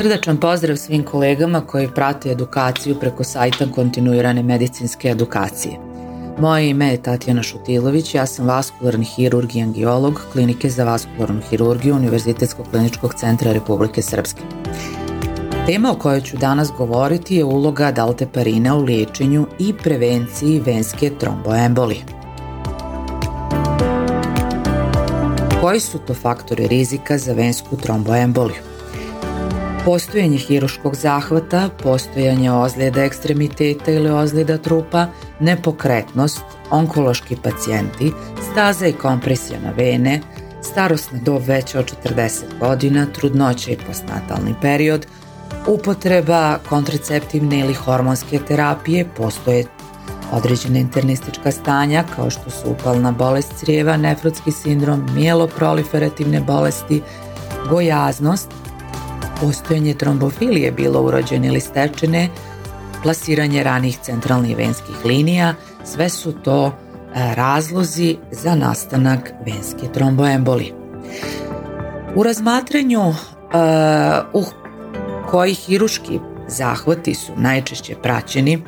Srdačan 0.00 0.36
pozdrav 0.36 0.76
svim 0.76 1.02
kolegama 1.04 1.60
koji 1.60 1.88
prate 1.94 2.30
edukaciju 2.30 2.96
preko 3.00 3.24
sajta 3.24 3.66
kontinuirane 3.74 4.42
medicinske 4.42 5.08
edukacije. 5.08 5.74
Moje 6.38 6.70
ime 6.70 6.88
je 6.88 7.02
Tatjana 7.02 7.42
Šutilović, 7.42 8.14
ja 8.14 8.26
sam 8.26 8.46
vaskularni 8.46 9.04
hirurg 9.04 9.56
i 9.56 9.62
angiolog 9.62 10.20
Klinike 10.32 10.70
za 10.70 10.84
vaskularnu 10.84 11.40
hirurgiju 11.50 11.94
Univerzitetskog 11.94 12.66
kliničkog 12.70 13.14
centra 13.14 13.52
Republike 13.52 14.02
Srpske. 14.02 14.42
Tema 15.66 15.92
o 15.92 15.94
kojoj 15.94 16.20
ću 16.20 16.36
danas 16.36 16.72
govoriti 16.78 17.36
je 17.36 17.44
uloga 17.44 17.92
dalteparina 17.92 18.76
u 18.76 18.82
liječenju 18.82 19.46
i 19.58 19.74
prevenciji 19.82 20.60
venske 20.60 21.10
tromboembolije. 21.10 22.00
Koji 25.60 25.80
su 25.80 25.98
to 25.98 26.14
faktori 26.14 26.68
rizika 26.68 27.18
za 27.18 27.32
vensku 27.32 27.76
tromboemboliju? 27.76 28.67
Postojanje 29.88 30.38
hiruškog 30.38 30.94
zahvata, 30.94 31.68
postojanje 31.82 32.52
ozljeda 32.52 33.04
ekstremiteta 33.04 33.92
ili 33.92 34.10
ozljeda 34.10 34.58
trupa, 34.58 35.06
nepokretnost, 35.40 36.42
onkološki 36.70 37.36
pacijenti, 37.42 38.12
staza 38.50 38.86
i 38.86 38.92
kompresija 38.92 39.60
na 39.60 39.70
vene, 39.70 40.20
starostna 40.62 41.18
dob 41.18 41.42
veća 41.46 41.78
od 41.78 41.92
40 42.04 42.42
godina, 42.60 43.06
trudnoća 43.06 43.70
i 43.70 43.76
postnatalni 43.86 44.54
period, 44.62 45.06
upotreba 45.66 46.58
kontraceptivne 46.68 47.60
ili 47.60 47.74
hormonske 47.74 48.38
terapije, 48.48 49.06
postoje 49.16 49.64
određena 50.32 50.78
internistička 50.78 51.50
stanja 51.50 52.04
kao 52.16 52.30
što 52.30 52.50
su 52.50 52.70
upalna 52.70 53.12
bolest 53.12 53.52
crijeva, 53.56 53.96
nefrotski 53.96 54.52
sindrom, 54.52 55.06
mijeloproliferativne 55.14 56.40
bolesti, 56.40 57.02
gojaznost, 57.70 58.48
postojanje 59.40 59.94
trombofilije 59.94 60.72
bilo 60.72 61.02
urođene 61.02 61.48
ili 61.48 61.60
stečene, 61.60 62.28
plasiranje 63.02 63.62
ranih 63.62 63.98
centralnih 64.02 64.56
venskih 64.56 65.04
linija, 65.04 65.54
sve 65.84 66.08
su 66.08 66.32
to 66.32 66.66
e, 66.66 66.72
razlozi 67.34 68.16
za 68.30 68.54
nastanak 68.54 69.32
venske 69.46 69.92
tromboemboli. 69.92 70.72
U 72.14 72.22
razmatranju 72.22 73.08
uh, 73.08 73.14
u 74.32 74.44
koji 75.30 75.54
hiruški 75.54 76.20
zahvati 76.48 77.14
su 77.14 77.32
najčešće 77.36 77.94
praćeni 78.02 78.56
uh, 78.56 78.62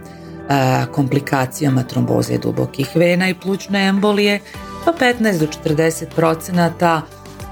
komplikacijama 0.93 1.83
tromboze 1.83 2.39
dubokih 2.39 2.89
vena 2.95 3.29
i 3.29 3.35
plućne 3.35 3.87
embolije, 3.87 4.41
pa 4.85 4.93
15 4.93 5.39
do 5.39 5.47
40 5.65 6.05
procenata 6.17 7.03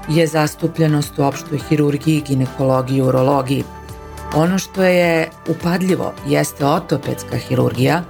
je 0.09 0.27
zastupljenost 0.27 1.19
u 1.19 1.23
opštoj 1.23 1.59
hirurgiji, 1.69 2.23
ginekologiji 2.27 2.97
i 2.97 3.01
urologiji. 3.01 3.63
Ono 4.35 4.59
što 4.59 4.83
je 4.83 5.29
upadljivo 5.47 6.13
jeste 6.27 6.65
ortopedska 6.65 7.37
hirurgija, 7.37 8.03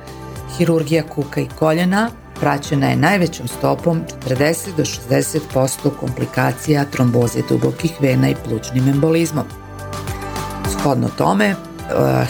hirurgija 0.57 1.03
kuka 1.03 1.41
i 1.41 1.49
koljena, 1.59 2.09
praćena 2.39 2.89
je 2.89 2.95
najvećom 2.95 3.47
stopom 3.47 4.01
40 4.27 4.75
do 4.77 4.83
60% 4.83 5.69
komplikacija 5.99 6.85
tromboze 6.85 7.39
dubokih 7.49 7.91
vena 8.01 8.29
i 8.29 8.35
plućnim 8.47 8.87
embolizmom. 8.87 9.45
Shodno 10.79 11.09
tome, 11.17 11.45
e, 11.45 11.55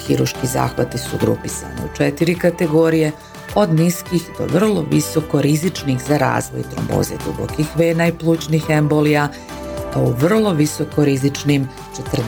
hiruški 0.08 0.48
zahvati 0.48 0.98
su 0.98 1.18
grupisani 1.22 1.82
u 1.86 1.98
četiri 1.98 2.36
kategorije, 2.36 3.12
od 3.56 3.74
niskih 3.74 4.30
do 4.38 4.46
vrlo 4.46 4.86
visoko 4.92 5.42
rizičnih 5.42 6.02
za 6.08 6.18
razvoj 6.18 6.64
tromboze 6.64 7.16
dubokih 7.26 7.68
vena 7.76 8.08
i 8.08 8.14
plućnih 8.14 8.64
embolija 8.70 9.28
u 9.96 10.12
vrlo 10.20 10.54
visoko 10.54 11.06
rizičnim 11.06 11.70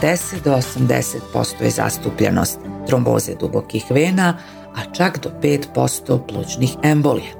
40 0.01 0.43
do 0.43 0.51
80% 0.51 1.63
je 1.63 1.69
zastupljenost 1.69 2.59
tromboze 2.87 3.35
dubokih 3.39 3.85
vena, 3.89 4.37
a 4.75 4.93
čak 4.93 5.19
do 5.23 5.29
5% 5.41 6.19
plućnih 6.27 6.75
embolija. 6.83 7.31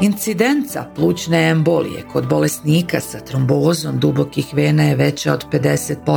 Incidenca 0.00 0.84
plućne 0.96 1.50
embolije 1.50 2.04
kod 2.12 2.28
bolesnika 2.28 3.00
sa 3.00 3.20
trombozom 3.20 3.98
dubokih 3.98 4.46
vena 4.52 4.82
je 4.82 4.96
veća 4.96 5.32
od 5.32 5.46
50%. 5.52 6.16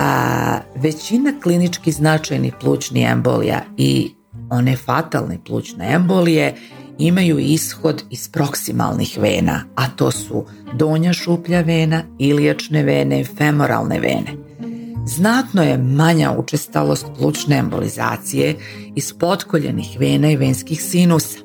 A 0.00 0.58
većina 0.74 1.32
klinički 1.42 1.92
značajnih 1.92 2.54
plućnih 2.60 3.06
embolija 3.08 3.62
i 3.76 4.14
one 4.50 4.76
fatalne 4.76 5.38
plućne 5.46 5.92
embolije 5.92 6.54
imaju 6.98 7.38
ishod 7.38 8.02
iz 8.10 8.28
proksimalnih 8.28 9.18
vena, 9.20 9.64
a 9.74 9.88
to 9.88 10.10
su 10.10 10.44
donja 10.74 11.12
šuplja 11.12 11.60
vena, 11.60 12.02
ilijačne 12.18 12.82
vene 12.82 13.20
i 13.20 13.24
femoralne 13.24 14.00
vene. 14.00 14.32
Znatno 15.06 15.62
je 15.62 15.78
manja 15.78 16.32
učestalost 16.38 17.06
plućne 17.18 17.56
embolizacije 17.56 18.56
iz 18.94 19.12
potkoljenih 19.12 19.96
vena 20.00 20.30
i 20.30 20.36
venskih 20.36 20.82
sinusa. 20.82 21.38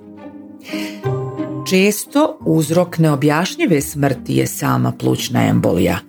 Često 1.69 2.37
uzrok 2.45 2.97
neobjašnjive 2.97 3.81
smrti 3.81 4.35
je 4.35 4.47
sama 4.47 4.91
plućna 4.91 5.47
embolija. 5.47 5.99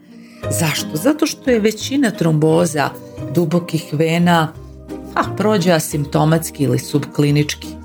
Zašto? 0.61 0.89
Zato 0.95 1.27
što 1.27 1.51
je 1.51 1.61
većina 1.61 2.11
tromboza 2.11 2.91
dubokih 3.35 3.85
vena 3.93 4.53
a, 5.15 5.23
prođe 5.37 5.73
asimptomatski 5.73 6.65
ili 6.65 6.79
subklinički. 6.79 7.78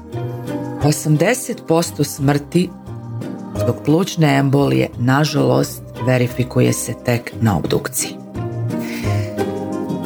80% 0.83 2.03
smrti 2.03 2.69
zbog 3.63 3.75
plućne 3.85 4.37
embolije, 4.37 4.89
nažalost, 4.99 5.83
verifikuje 6.05 6.73
se 6.73 6.93
tek 7.05 7.33
na 7.41 7.57
obdukciji. 7.57 8.11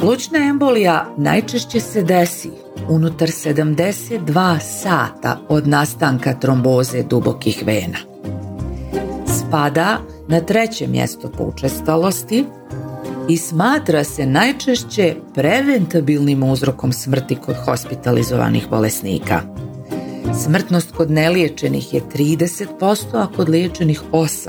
Plućna 0.00 0.38
embolija 0.38 1.06
najčešće 1.16 1.80
se 1.80 2.02
desi 2.02 2.50
unutar 2.88 3.28
72 3.28 4.58
sata 4.60 5.38
od 5.48 5.68
nastanka 5.68 6.34
tromboze 6.34 7.02
dubokih 7.02 7.62
vena. 7.66 7.98
Spada 9.26 9.98
na 10.28 10.40
treće 10.40 10.86
mjesto 10.86 11.30
po 11.38 11.44
učestalosti 11.44 12.44
i 13.28 13.36
smatra 13.36 14.04
se 14.04 14.26
najčešće 14.26 15.14
preventabilnim 15.34 16.42
uzrokom 16.42 16.92
smrti 16.92 17.36
kod 17.36 17.56
hospitalizovanih 17.64 18.68
bolesnika– 18.70 19.40
Smrtnost 20.34 20.92
kod 20.96 21.10
neliječenih 21.10 21.94
je 21.94 22.02
30%, 22.14 23.04
a 23.12 23.26
kod 23.36 23.48
liječenih 23.48 24.02
8%. 24.12 24.48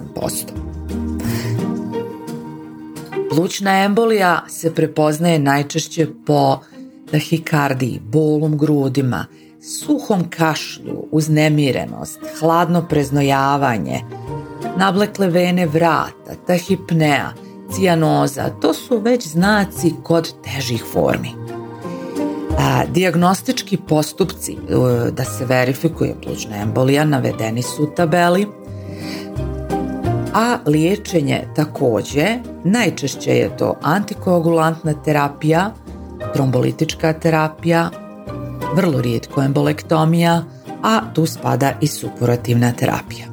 Plućna 3.29 3.83
embolija 3.83 4.45
se 4.49 4.75
prepoznaje 4.75 5.39
najčešće 5.39 6.07
po 6.25 6.59
tahikardiji, 7.11 8.01
bolom 8.03 8.57
grudima, 8.57 9.25
suhom 9.61 10.29
kašlju, 10.29 11.03
uznemirenost, 11.11 12.19
hladno 12.39 12.87
preznojavanje, 12.87 14.01
nablekle 14.77 15.27
vene 15.27 15.65
vrata, 15.65 16.35
tahipnea, 16.47 17.29
cijanoza, 17.75 18.49
to 18.61 18.73
su 18.73 18.97
već 18.97 19.27
znaci 19.27 19.93
kod 20.03 20.33
težih 20.43 20.83
formi. 20.93 21.38
A, 22.59 22.83
diagnostički 22.85 23.77
postupci 23.77 24.51
e, 24.51 25.11
da 25.11 25.23
se 25.23 25.45
verifikuje 25.45 26.15
plućna 26.23 26.57
embolija 26.57 27.05
navedeni 27.05 27.61
su 27.61 27.83
u 27.83 27.87
tabeli, 27.87 28.47
a 30.33 30.57
liječenje 30.65 31.47
takođe, 31.55 32.25
najčešće 32.63 33.31
je 33.31 33.57
to 33.57 33.75
antikoagulantna 33.81 34.93
terapija, 34.93 35.71
trombolitička 36.33 37.13
terapija, 37.13 37.89
vrlo 38.75 39.01
rijetko 39.01 39.41
embolektomija, 39.41 40.43
a 40.83 41.01
tu 41.13 41.25
spada 41.25 41.71
i 41.81 41.87
supurativna 41.87 42.71
terapija. 42.71 43.25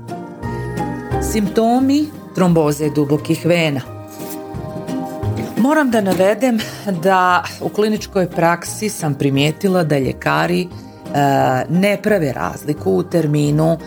Simptomi 1.32 2.06
tromboze 2.34 2.90
dubokih 2.90 3.46
vena– 3.46 3.81
Moram 5.66 5.90
da 5.90 6.00
navedem 6.00 6.58
da 7.02 7.44
u 7.60 7.68
kliničkoj 7.68 8.30
praksi 8.30 8.88
sam 8.88 9.14
primijetila 9.14 9.84
da 9.84 9.98
ljekari 9.98 10.60
e, 10.62 10.66
ne 11.68 11.98
prave 12.02 12.32
razliku 12.32 12.92
u 12.92 13.02
terminu 13.02 13.78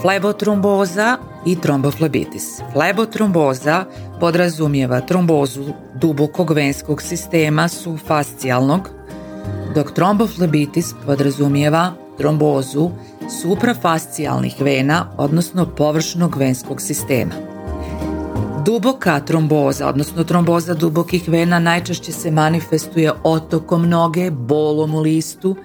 flebotromboza 0.00 1.16
i 1.46 1.60
tromboflebitis. 1.60 2.60
Flebotromboza 2.72 3.84
podrazumijeva 4.20 5.00
trombozu 5.00 5.64
dubokog 5.94 6.50
venskog 6.50 7.02
sistema 7.02 7.68
subfascijalnog, 7.68 8.90
dok 9.74 9.92
tromboflebitis 9.92 10.94
podrazumijeva 11.06 11.92
trombozu 12.18 12.90
suprafascijalnih 13.42 14.56
vena, 14.60 15.06
odnosno 15.16 15.66
površnog 15.66 16.36
venskog 16.36 16.80
sistema. 16.80 17.45
Duboka 18.66 19.20
tromboza, 19.20 19.88
odnosno 19.88 20.24
tromboza 20.24 20.74
dubokih 20.74 21.28
vena 21.28 21.58
najčešće 21.58 22.12
se 22.12 22.30
manifestuje 22.30 23.12
otokom 23.22 23.88
noge, 23.88 24.30
bolom 24.30 24.94
u 24.94 25.00
listu. 25.00 25.56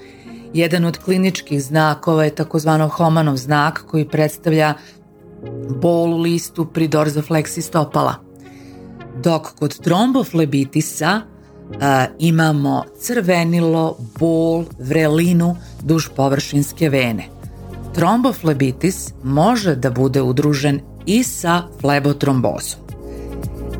Jedan 0.53 0.85
od 0.85 0.97
kliničkih 0.97 1.63
znakova 1.63 2.23
je 2.23 2.35
takozvano 2.35 2.87
Homanov 2.87 3.37
znak 3.37 3.83
koji 3.87 4.07
predstavlja 4.07 4.73
bol 5.81 6.13
u 6.13 6.17
listu 6.17 6.65
pri 6.65 6.87
dorzofleksi 6.87 7.61
stopala. 7.61 8.15
Dok 9.23 9.47
kod 9.59 9.79
tromboflebitisa 9.79 11.21
imamo 12.19 12.83
crvenilo, 12.99 13.97
bol, 14.19 14.65
vrelinu 14.79 15.55
duž 15.81 16.07
površinske 16.15 16.89
vene. 16.89 17.23
Tromboflebitis 17.93 19.13
može 19.23 19.75
da 19.75 19.89
bude 19.89 20.21
udružen 20.21 20.79
i 21.05 21.23
sa 21.23 21.63
flebotrombozom. 21.79 22.80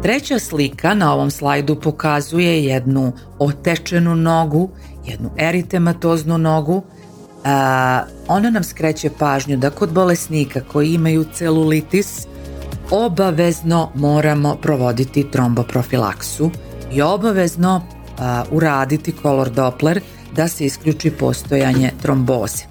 Treća 0.03 0.39
slika 0.39 0.93
na 0.93 1.13
ovom 1.13 1.31
slajdu 1.31 1.75
pokazuje 1.75 2.65
jednu 2.65 3.13
otečenu 3.39 4.15
nogu, 4.15 4.69
jednu 5.05 5.29
eritematoznu 5.37 6.37
nogu. 6.37 6.83
A, 7.45 8.03
ona 8.27 8.49
nam 8.49 8.63
skreće 8.63 9.09
pažnju 9.19 9.57
da 9.57 9.69
kod 9.69 9.91
bolesnika 9.91 10.61
koji 10.71 10.93
imaju 10.93 11.25
celulitis 11.33 12.27
obavezno 12.91 13.89
moramo 13.95 14.55
provoditi 14.55 15.31
tromboprofilaksu 15.31 16.51
i 16.91 17.01
obavezno 17.01 17.81
a, 18.19 18.43
uraditi 18.51 19.11
kolor 19.11 19.49
Doppler 19.49 20.01
da 20.35 20.47
se 20.47 20.65
isključi 20.65 21.11
postojanje 21.11 21.91
tromboze. 22.01 22.63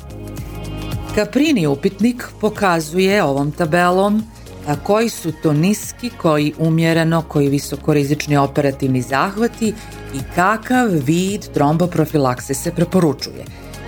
Caprini 1.15 1.67
upitnik 1.67 2.25
pokazuje 2.41 3.25
ovom 3.25 3.53
tabelom 3.53 4.23
a 4.67 4.77
koji 4.77 5.09
su 5.09 5.33
to 5.43 5.53
niski, 5.53 6.11
koji 6.11 6.53
umjereno, 6.59 7.23
koji 7.23 7.49
visokorizični 7.49 8.37
operativni 8.37 9.03
zahvati 9.03 9.75
i 10.15 10.19
kakav 10.35 10.89
vid 11.07 11.41
tromboprofilakse 11.55 12.55
se 12.55 12.75
preporučuje. 12.75 13.45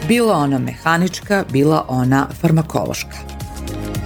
Bila 0.09 0.37
ona 0.37 0.59
mehanička, 0.59 1.45
bila 1.53 1.85
ona 1.89 2.29
farmakološka. 2.41 3.17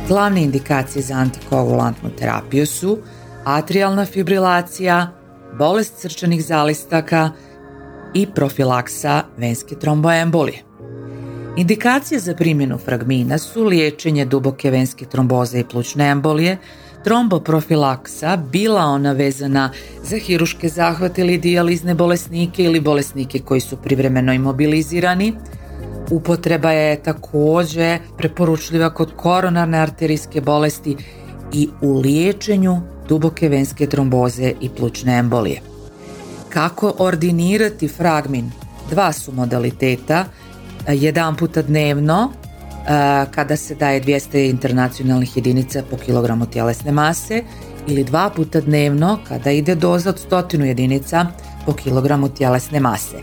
Glavne 0.09 0.43
indikacije 0.43 1.03
za 1.03 1.15
antikoagulantnu 1.15 2.11
terapiju 2.19 2.67
su 2.67 2.99
atrijalna 3.45 4.05
fibrilacija, 4.05 5.13
bolest 5.59 5.99
srčanih 5.99 6.45
zalistaka 6.45 7.31
i 8.15 8.27
profilaksa 8.27 9.23
venske 9.37 9.75
tromboembolije. 9.75 10.66
Indikacije 11.57 12.21
za 12.21 12.35
primjenu 12.35 12.79
fragmina 12.79 13.39
su 13.39 13.65
liječenje 13.65 14.25
duboke 14.25 14.71
venske 14.71 15.05
tromboze 15.05 15.61
i 15.61 15.65
plućne 15.65 16.09
embolije, 16.09 16.59
tromboprofilaksa, 17.05 18.37
bila 18.37 18.83
ona 18.83 19.13
vezana 19.13 19.71
za 20.03 20.19
hiruške 20.19 20.69
zahvate 20.69 21.21
ili 21.21 21.39
dijalizne 21.39 21.95
bolesnike 21.95 22.65
ili 22.65 22.81
bolesnike 22.81 23.39
koji 23.39 23.61
su 23.61 23.77
privremeno 23.77 24.33
imobilizirani. 24.33 25.33
Upotreba 26.11 26.73
je 26.73 27.03
takođe 27.03 27.99
preporučljiva 28.19 28.95
kod 28.95 29.17
koronarne 29.17 29.79
arterijske 29.79 30.41
bolesti 30.41 30.97
i 31.53 31.69
u 31.83 31.99
liječenju 32.01 32.81
duboke 33.09 33.49
venske 33.49 33.87
tromboze 33.87 34.53
i 34.61 34.69
plućne 34.69 35.19
embolije. 35.19 35.61
Kako 36.49 36.95
ordinirati 36.99 37.89
fragmin? 37.89 38.51
Dva 38.91 39.13
su 39.13 39.33
modaliteta, 39.33 40.25
jedan 40.89 41.37
puta 41.37 41.63
dnevno 41.63 42.33
kada 43.31 43.57
se 43.57 43.75
daje 43.75 44.01
200 44.01 44.51
internacionalnih 44.51 45.37
jedinica 45.37 45.83
po 45.91 45.97
kilogramu 45.97 46.47
tjelesne 46.47 46.93
mase 46.93 47.43
ili 47.87 48.05
dva 48.05 48.31
puta 48.37 48.61
dnevno 48.61 49.19
kada 49.29 49.51
ide 49.51 49.75
doza 49.75 50.11
od 50.11 50.21
100 50.31 50.65
jedinica 50.65 51.27
po 51.67 51.73
kilogramu 51.73 52.29
tjelesne 52.29 52.81
mase. 52.81 53.17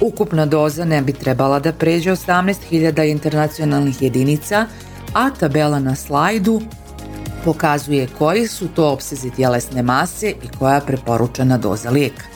Ukupna 0.00 0.46
doza 0.46 0.84
ne 0.84 1.02
bi 1.02 1.12
trebala 1.12 1.58
da 1.60 1.72
pređe 1.72 2.10
18.000 2.10 3.10
internacionalnih 3.10 4.02
jedinica, 4.02 4.66
a 5.12 5.30
tabela 5.30 5.78
na 5.78 5.94
slajdu 5.94 6.60
pokazuje 7.44 8.08
koji 8.18 8.46
su 8.46 8.68
to 8.68 8.92
opsezi 8.92 9.30
tjelesne 9.30 9.82
mase 9.82 10.30
i 10.30 10.58
koja 10.58 10.74
je 10.74 10.86
preporučena 10.86 11.58
doza 11.58 11.90
lijeka. 11.90 12.33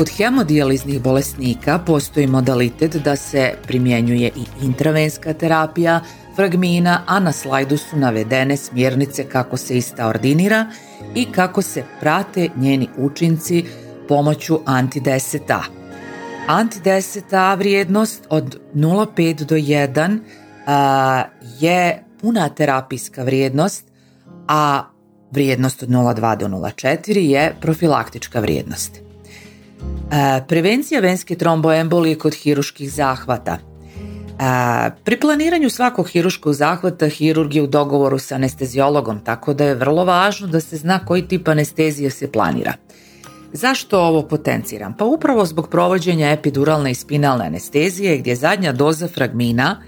Kod 0.00 0.08
hemodijaliznih 0.08 1.02
bolesnika 1.02 1.78
postoji 1.78 2.26
modalitet 2.26 2.96
da 2.96 3.16
se 3.16 3.54
primjenjuje 3.62 4.28
i 4.28 4.64
intravenska 4.64 5.32
terapija 5.32 6.00
fragmina, 6.36 7.02
a 7.06 7.20
na 7.20 7.32
slajdu 7.32 7.76
su 7.76 7.96
navedene 7.96 8.56
smjernice 8.56 9.24
kako 9.24 9.56
se 9.56 9.76
ista 9.78 10.06
ordinira 10.06 10.66
i 11.14 11.32
kako 11.32 11.62
se 11.62 11.84
prate 12.00 12.48
njeni 12.56 12.88
učinci 12.98 13.64
pomoću 14.08 14.58
anti-10A. 14.66 15.60
Anti-10A 16.48 17.58
vrijednost 17.58 18.26
od 18.28 18.60
0,5 18.74 19.44
do 19.44 19.56
1 19.56 20.18
a, 20.66 21.24
je 21.60 22.04
puna 22.20 22.48
terapijska 22.48 23.22
vrijednost 23.22 23.84
a 24.48 24.82
vrijednost 25.30 25.82
od 25.82 25.88
0,2 25.88 26.36
do 26.36 26.46
0,4 26.48 27.18
je 27.18 27.54
profilaktička 27.60 28.40
vrijednost. 28.40 29.09
E, 30.12 30.46
prevencija 30.48 31.00
venske 31.00 31.36
tromboembolije 31.36 32.18
kod 32.18 32.34
hiruških 32.34 32.92
zahvata. 32.92 33.58
E, 33.58 33.62
pri 35.04 35.20
planiranju 35.20 35.70
svakog 35.70 36.08
hiruškog 36.08 36.54
zahvata 36.54 37.08
hirurg 37.08 37.54
je 37.54 37.62
u 37.62 37.66
dogovoru 37.66 38.18
sa 38.18 38.34
anesteziologom, 38.34 39.20
tako 39.24 39.54
da 39.54 39.64
je 39.64 39.74
vrlo 39.74 40.04
važno 40.04 40.46
da 40.46 40.60
se 40.60 40.76
zna 40.76 40.98
koji 41.04 41.28
tip 41.28 41.48
anestezije 41.48 42.10
se 42.10 42.32
planira. 42.32 42.72
Zašto 43.52 44.00
ovo 44.00 44.22
potenciram? 44.22 44.94
Pa 44.98 45.04
upravo 45.04 45.44
zbog 45.44 45.68
provođenja 45.68 46.30
epiduralne 46.30 46.90
i 46.90 46.94
spinalne 46.94 47.46
anestezije 47.46 48.18
gdje 48.18 48.36
zadnja 48.36 48.72
doza 48.72 49.08
fragmina 49.08 49.82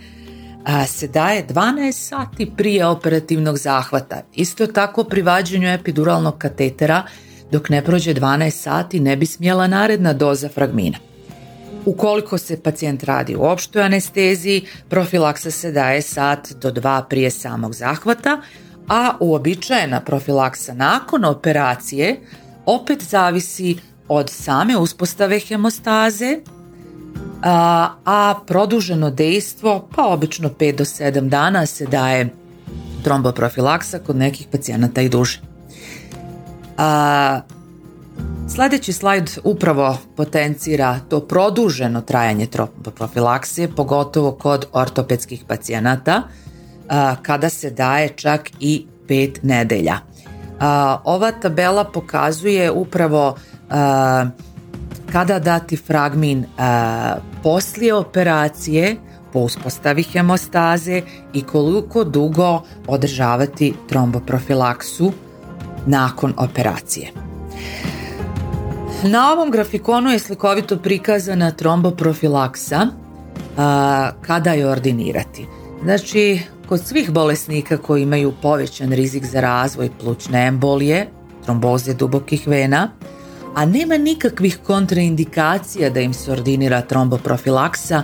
se 0.86 1.08
daje 1.08 1.46
12 1.46 1.92
sati 1.92 2.52
prije 2.56 2.86
operativnog 2.86 3.58
zahvata. 3.58 4.22
Isto 4.34 4.66
tako 4.66 5.04
pri 5.04 5.22
vađenju 5.22 5.69
epiduralnog 5.69 6.38
katetera 6.38 7.02
dok 7.52 7.69
ne 7.69 7.84
prođe 7.84 8.14
12 8.14 8.50
sati 8.50 9.00
ne 9.00 9.16
bi 9.16 9.26
smjela 9.26 9.66
naredna 9.66 10.12
doza 10.12 10.49
fragmina. 10.49 10.99
Ukoliko 11.87 12.38
se 12.38 12.62
pacijent 12.62 13.04
radi 13.04 13.37
u 13.37 13.43
opštoj 13.43 13.82
anesteziji, 13.82 14.66
profilaksa 14.88 15.50
se 15.50 15.72
daje 15.72 16.03
sat 16.03 16.53
do 16.53 16.70
dva 16.70 17.03
prije 17.03 17.31
samog 17.31 17.74
zahvata, 17.74 18.41
a 18.88 19.17
uobičajena 19.20 20.00
profilaksa 20.00 20.74
nakon 20.74 21.24
operacije 21.24 22.20
opet 22.67 23.03
zavisi 23.03 23.77
od 24.08 24.31
same 24.31 24.77
uspostave 24.77 25.38
hemostaze, 25.38 26.38
a, 27.43 27.88
a 28.05 28.34
produženo 28.46 29.10
dejstvo, 29.10 29.88
pa 29.96 30.06
obično 30.06 30.48
5 30.48 30.77
do 30.77 30.84
7 30.84 31.29
dana 31.29 31.67
se 31.67 31.86
daje 31.86 32.29
tromboprofilaksa 33.05 33.98
kod 33.98 34.17
nekih 34.17 34.46
pacijenata 34.53 35.03
i 35.03 35.08
duže. 35.08 35.41
A, 36.76 37.41
Sledeći 38.48 38.93
slajd 38.93 39.31
upravo 39.44 39.98
potencira 40.17 40.98
to 41.08 41.20
produženo 41.20 42.00
trajanje 42.00 42.46
tromboprofilaksije, 42.46 43.69
pogotovo 43.69 44.32
kod 44.32 44.67
ortopedskih 44.72 45.44
pacijenata, 45.48 46.22
kada 47.22 47.48
se 47.48 47.70
daje 47.70 48.08
čak 48.08 48.50
i 48.60 48.86
5 49.08 49.38
nedelja. 49.43 49.98
Ova 51.05 51.32
tabela 51.32 51.84
pokazuje 51.84 52.70
upravo 52.70 53.36
kada 55.12 55.38
dati 55.38 55.76
fragmin 55.76 56.44
a, 56.58 57.17
poslije 57.43 57.94
operacije 57.94 58.96
po 59.32 59.38
uspostavi 59.38 60.02
hemostaze 60.02 61.02
i 61.32 61.43
koliko 61.43 62.05
dugo 62.05 62.62
održavati 62.86 63.74
tromboprofilaksu 63.88 65.12
nakon 65.86 66.34
operacije. 66.36 67.10
Na 69.05 69.32
ovom 69.32 69.51
grafikonu 69.51 70.10
je 70.10 70.19
slikovito 70.19 70.77
prikazana 70.77 71.51
tromboprofilaksa 71.51 72.86
a, 73.56 74.10
kada 74.22 74.53
je 74.53 74.69
ordinirati. 74.69 75.46
Znači, 75.82 76.41
kod 76.69 76.81
svih 76.81 77.10
bolesnika 77.10 77.77
koji 77.77 78.03
imaju 78.03 78.32
povećan 78.43 78.93
rizik 78.93 79.24
za 79.24 79.41
razvoj 79.41 79.91
plućne 80.01 80.46
embolije, 80.46 81.08
tromboze 81.44 81.94
dubokih 81.94 82.48
vena, 82.48 82.91
a 83.55 83.65
nema 83.65 83.96
nikakvih 83.96 84.58
kontraindikacija 84.67 85.91
da 85.91 86.01
im 86.01 86.15
se 86.15 86.32
ordinira 86.32 86.81
tromboprofilaksa, 86.81 88.03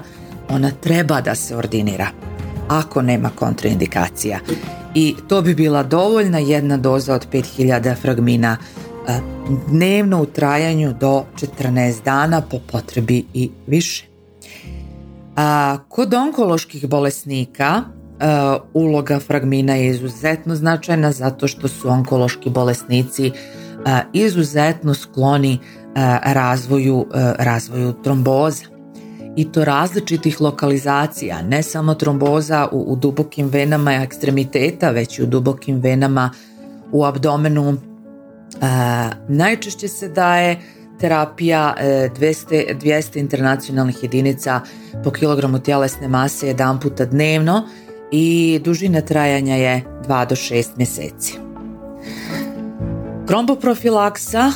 ona 0.49 0.70
treba 0.70 1.20
da 1.20 1.35
se 1.35 1.56
ordinira 1.56 2.06
ako 2.68 3.02
nema 3.02 3.30
kontraindikacija. 3.35 4.38
I 4.95 5.14
to 5.28 5.42
bi 5.42 5.54
bila 5.54 5.83
dovoljna 5.83 6.38
jedna 6.38 6.76
doza 6.76 7.14
od 7.14 7.26
5000 7.33 7.97
fragmina 7.97 8.57
dnevno 9.68 10.23
u 10.23 10.26
trajanju 10.26 10.95
do 11.00 11.25
14 11.62 12.04
dana 12.04 12.40
po 12.40 12.59
potrebi 12.73 13.25
i 13.35 13.50
više. 13.66 14.07
Kod 15.88 16.14
onkoloških 16.14 16.88
bolesnika 16.88 17.83
uloga 18.75 19.18
fragmina 19.21 19.75
je 19.75 19.90
izuzetno 19.90 20.54
značajna 20.54 21.12
zato 21.12 21.49
što 21.49 21.68
su 21.68 21.88
onkološki 21.88 22.50
bolesnici 22.50 23.33
izuzetno 24.12 24.95
skloni 24.95 25.59
razvoju, 26.25 27.07
razvoju 27.38 27.92
tromboza 27.92 28.77
i 29.37 29.52
to 29.52 29.64
različitih 29.64 30.40
lokalizacija, 30.40 31.42
ne 31.42 31.62
samo 31.62 31.94
tromboza 31.94 32.68
u, 32.73 32.78
u 32.92 32.97
dubokim 32.97 33.49
venama 33.49 33.92
ekstremiteta, 33.94 34.90
već 34.90 35.18
i 35.18 35.23
u 35.23 35.26
dubokim 35.26 35.80
venama 35.80 36.30
u 36.92 37.04
abdomenu. 37.04 37.76
najčešće 39.28 39.88
se 39.88 40.08
daje 40.08 40.61
terapija 41.00 41.75
200, 41.80 42.78
200 42.80 43.18
internacionalnih 43.18 44.02
jedinica 44.02 44.61
po 45.04 45.11
kilogramu 45.11 45.58
tjelesne 45.58 46.08
mase 46.08 46.47
jedan 46.47 46.80
puta 46.80 47.04
dnevno 47.04 47.62
i 48.11 48.61
dužina 48.64 49.00
trajanja 49.00 49.56
je 49.56 49.82
2 50.08 50.28
do 50.28 50.35
6 50.35 50.66
mjeseci. 50.76 51.38
Tromboprofilaksa 53.26 54.52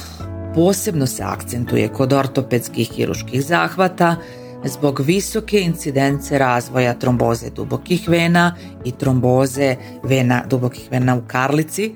posebno 0.55 1.07
se 1.07 1.23
akcentuje 1.23 1.89
kod 1.89 2.13
ortopedskih 2.13 2.93
hiruških 2.93 3.45
zahvata 3.45 4.17
zbog 4.65 5.01
visoke 5.01 5.61
incidence 5.61 6.39
razvoja 6.39 6.95
tromboze 6.95 7.51
dubokih 7.51 8.09
vena 8.09 8.55
i 8.85 8.93
tromboze 8.93 9.77
vena 10.05 10.43
dubokih 10.51 10.89
vena 10.91 11.17
u 11.17 11.23
karlici, 11.27 11.93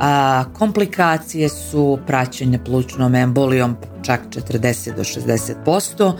a 0.00 0.44
komplikacije 0.58 1.48
su 1.48 1.98
praćenje 2.06 2.58
plućnom 2.64 3.14
embolijom 3.14 3.76
čak 4.02 4.20
40 4.30 4.96
do 4.96 5.04
60% 5.04 6.12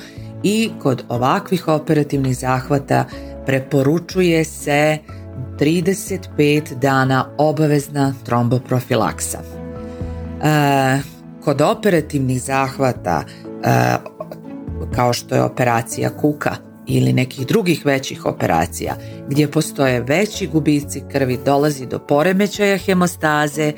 i 0.42 0.70
kod 0.82 1.04
ovakvih 1.08 1.68
operativnih 1.68 2.38
zahvata 2.38 3.04
preporučuje 3.46 4.44
se 4.44 4.98
35 5.58 6.74
dana 6.74 7.26
obavezna 7.38 8.14
tromboprofilaksa. 8.24 9.38
E, 10.42 11.00
kod 11.44 11.60
operativnih 11.60 12.42
zahvata 12.42 13.24
kao 14.94 15.12
što 15.12 15.34
je 15.34 15.42
operacija 15.42 16.10
kuka 16.10 16.56
ili 16.86 17.12
nekih 17.12 17.46
drugih 17.46 17.86
većih 17.86 18.26
operacija 18.26 18.94
gdje 19.28 19.50
postoje 19.50 20.00
veći 20.00 20.46
gubici 20.46 21.02
krvi 21.12 21.38
dolazi 21.44 21.86
do 21.86 21.98
poremećaja 21.98 22.78
hemostaze, 22.78 23.72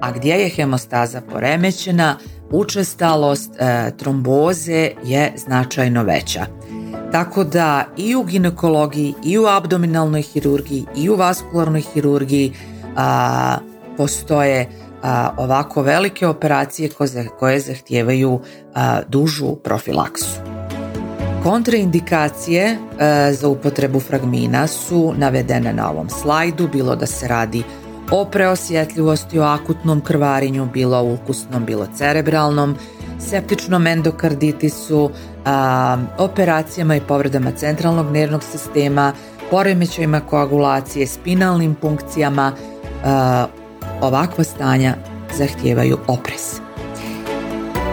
a 0.00 0.12
gdje 0.12 0.34
je 0.34 0.48
hemostaza 0.48 1.20
poremećena 1.20 2.16
učestalost 2.50 3.50
e, 3.58 3.90
tromboze 3.96 4.90
je 5.04 5.32
značajno 5.36 6.02
veća. 6.02 6.46
Tako 7.12 7.44
da 7.44 7.84
i 7.96 8.16
u 8.16 8.24
ginekologiji, 8.24 9.14
i 9.24 9.38
u 9.38 9.46
abdominalnoj 9.46 10.22
hirurgiji, 10.22 10.84
i 10.96 11.08
u 11.10 11.16
vaskularnoj 11.16 11.80
hirurgiji 11.80 12.52
a, 12.96 13.58
postoje 13.96 14.68
ovako 15.36 15.82
velike 15.82 16.26
operacije 16.26 16.90
koje 17.38 17.60
zahtijevaju 17.60 18.40
dužu 19.08 19.56
profilaksu. 19.56 20.47
Kontraindikacije 21.42 22.64
e, 22.64 22.76
za 23.32 23.48
upotrebu 23.48 24.00
fragmina 24.00 24.66
su 24.66 25.14
navedene 25.16 25.72
na 25.72 25.90
ovom 25.90 26.08
slajdu, 26.08 26.68
bilo 26.68 26.96
da 26.96 27.06
se 27.06 27.28
radi 27.28 27.62
o 28.10 28.24
preosjetljivosti, 28.24 29.38
o 29.38 29.42
akutnom 29.42 30.00
krvarinju, 30.00 30.68
bilo 30.72 31.02
ukusnom, 31.02 31.64
bilo 31.64 31.86
cerebralnom, 31.96 32.76
septičnom 33.18 33.86
endokarditisu, 33.86 35.10
operacijama 36.18 36.96
i 36.96 37.00
povredama 37.00 37.50
centralnog 37.56 38.12
nervnog 38.12 38.42
sistema, 38.42 39.12
poremećajima 39.50 40.20
koagulacije, 40.20 41.06
spinalnim 41.06 41.74
punkcijama, 41.74 42.52
ovakva 44.00 44.44
stanja 44.44 44.94
zahtijevaju 45.36 45.98
opres. 46.06 46.67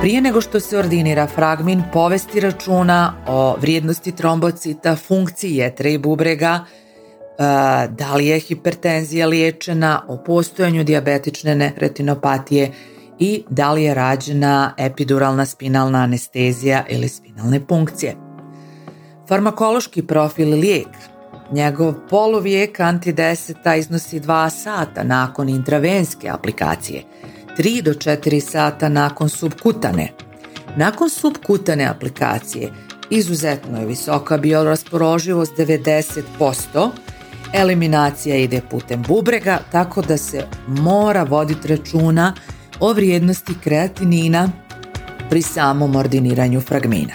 Prije 0.02 0.22
nego 0.22 0.42
što 0.42 0.60
se 0.60 0.78
ordinira 0.78 1.28
fragmin, 1.28 1.84
povesti 1.94 2.40
računa 2.40 3.14
o 3.28 3.56
vrijednosti 3.62 4.12
trombocita, 4.12 4.96
funkciji 4.96 5.56
jetre 5.56 5.94
i 5.94 5.98
bubrega, 5.98 6.60
e, 6.60 6.64
da 7.88 8.16
li 8.16 8.28
je 8.28 8.40
hipertenzija 8.40 9.28
liječena, 9.28 10.02
o 10.08 10.18
postojanju 10.18 10.84
dijabetične 10.84 11.74
retinopatije 11.78 12.72
i 13.20 13.44
da 13.50 13.72
li 13.72 13.84
je 13.84 13.94
rađena 13.94 14.74
epiduralna 14.78 15.46
spinalna 15.46 16.00
anestezija 16.00 16.86
ili 16.90 17.10
spinalne 17.10 17.68
punkcije. 17.68 18.16
Farmakološki 19.28 20.08
profil 20.08 20.50
lijeka 20.50 21.16
Njegov 21.52 21.94
poluvijek 22.10 22.80
antideseta 22.80 23.76
iznosi 23.76 24.20
2 24.20 24.50
sata 24.50 25.04
nakon 25.04 25.50
intravenske 25.50 26.30
aplikacije, 26.30 27.04
3 27.58 27.82
do 27.82 27.94
4 27.94 28.40
sata 28.40 28.90
nakon 28.90 29.30
subkutane. 29.30 30.12
Nakon 30.78 31.10
subkutane 31.10 31.86
aplikacije 31.86 32.72
izuzetno 33.10 33.80
je 33.80 33.86
visoka 33.86 34.38
bioraspoloživost 34.38 35.58
90%, 35.58 36.90
eliminacija 37.54 38.36
ide 38.36 38.62
putem 38.70 39.04
bubrega, 39.08 39.60
tako 39.72 40.02
da 40.02 40.18
se 40.18 40.46
mora 40.68 41.24
voditi 41.24 41.68
računa 41.68 42.34
o 42.80 42.94
vrijednosti 42.94 43.54
kreatinina 43.64 44.50
pri 45.30 45.42
samom 45.42 45.96
ordiniranju 45.96 46.62
fragmina. 46.62 47.14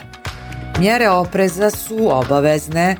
Mjere 0.78 1.08
opreza 1.08 1.70
su 1.70 2.08
obavezne 2.10 2.96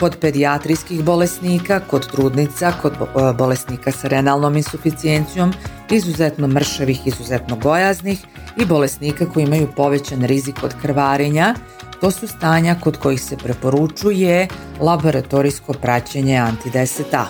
kod 0.00 0.16
pedijatrijskih 0.20 1.04
bolesnika, 1.04 1.80
kod 1.80 2.10
trudnica, 2.10 2.72
kod 2.82 2.92
e, 2.92 3.32
bolesnika 3.38 3.92
sa 3.92 4.08
renalnom 4.08 4.56
insuficijencijom, 4.56 5.52
izuzetno 5.90 6.46
mršavih, 6.46 7.06
izuzetno 7.06 7.56
gojaznih 7.56 8.24
i 8.56 8.64
bolesnika 8.66 9.26
koji 9.26 9.44
imaju 9.44 9.68
povećan 9.76 10.22
rizik 10.22 10.62
od 10.62 10.74
krvarenja. 10.82 11.54
To 12.00 12.10
su 12.10 12.28
stanja 12.28 12.76
kod 12.80 12.96
kojih 12.96 13.20
se 13.22 13.36
preporučuje 13.36 14.48
laboratorijsko 14.80 15.72
praćenje 15.72 16.36
antideseta. 16.36 17.26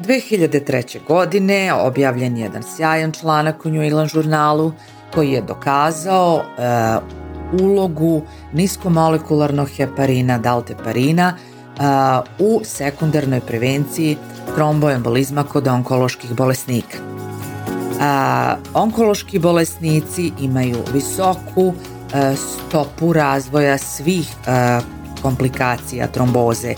2003. 0.00 0.98
godine 1.08 1.72
objavljen 1.74 2.36
jedan 2.36 2.62
sjajan 2.76 3.12
članak 3.12 3.66
u 3.66 3.70
New 3.70 3.82
England 3.82 4.10
žurnalu 4.10 4.72
koji 5.14 5.30
je 5.30 5.42
dokazao 5.42 6.42
e, 6.58 7.23
ulogu 7.60 8.22
niskomolekularnog 8.52 9.68
heparina, 9.76 10.38
dalteparina, 10.38 11.36
u 12.38 12.60
sekundarnoj 12.64 13.40
prevenciji 13.40 14.16
tromboembolizma 14.54 15.44
kod 15.44 15.66
onkoloških 15.66 16.34
bolesnika. 16.34 16.98
onkološki 18.74 19.38
bolesnici 19.38 20.32
imaju 20.40 20.78
visoku 20.92 21.74
stopu 22.36 23.12
razvoja 23.12 23.78
svih 23.78 24.28
komplikacija 25.22 26.06
tromboze, 26.06 26.74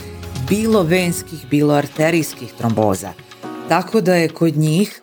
bilo 0.48 0.82
venskih, 0.82 1.46
bilo 1.50 1.74
arterijskih 1.74 2.52
tromboza. 2.58 3.12
Tako 3.68 4.00
da 4.00 4.14
je 4.14 4.28
kod 4.28 4.56
njih 4.56 5.00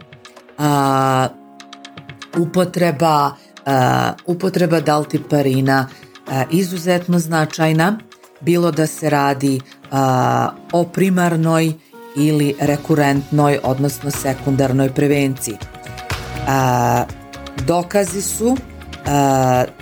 upotreba 2.38 3.32
upotreba 4.26 4.80
daltiparina 4.80 5.88
izuzetno 6.52 7.20
značajna, 7.20 7.98
bilo 8.42 8.72
da 8.72 8.88
se 8.88 9.10
radi 9.10 9.62
o 10.72 10.84
primarnoj 10.84 11.74
ili 12.16 12.56
rekurentnoj, 12.60 13.60
odnosno 13.64 14.12
sekundarnoj 14.12 14.90
prevenciji. 14.90 15.58
Dokazi 17.68 18.22
su 18.22 18.58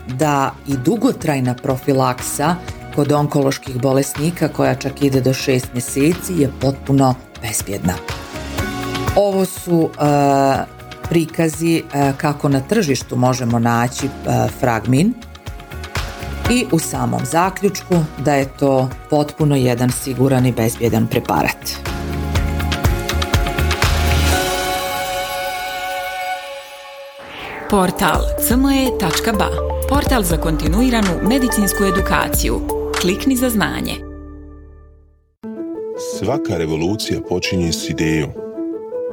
da 0.08 0.52
i 0.68 0.78
dugotrajna 0.78 1.54
profilaksa 1.54 2.56
kod 2.96 3.12
onkoloških 3.12 3.82
bolesnika 3.82 4.48
koja 4.48 4.76
čak 4.76 5.02
ide 5.02 5.22
do 5.22 5.34
šest 5.34 5.68
mjeseci 5.74 6.34
je 6.38 6.52
potpuno 6.62 7.16
bezbjedna. 7.42 7.94
Ovo 9.16 9.46
su 9.46 9.90
prikazi 11.12 11.78
e, 11.78 12.14
kako 12.18 12.50
na 12.50 12.60
tržištu 12.60 13.16
možemo 13.16 13.60
naći 13.60 14.06
e, 14.06 14.10
fragmin 14.60 15.14
i 16.50 16.66
u 16.72 16.80
samom 16.80 17.26
zaključku 17.26 17.96
da 18.26 18.34
je 18.34 18.48
to 18.60 18.90
potpuno 19.10 19.56
jedan 19.56 19.92
siguran 19.92 20.46
i 20.46 20.52
bezbjedan 20.52 21.08
preparat. 21.08 21.92
Portal 27.70 28.22
cme.ba 28.48 29.50
Portal 29.90 30.24
za 30.24 30.38
kontinuiranu 30.38 31.10
medicinsku 31.30 31.84
edukaciju. 31.84 32.62
Klikni 33.02 33.36
za 33.36 33.50
znanje. 33.50 33.96
Svaka 36.20 36.58
revolucija 36.58 37.20
počinje 37.30 37.74
s 37.74 37.90
idejom 37.90 38.51